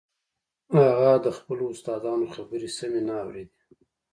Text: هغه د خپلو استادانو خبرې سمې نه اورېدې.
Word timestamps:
هغه 0.77 1.11
د 1.25 1.27
خپلو 1.37 1.63
استادانو 1.73 2.25
خبرې 2.35 2.69
سمې 2.77 3.01
نه 3.07 3.15
اورېدې. 3.23 3.57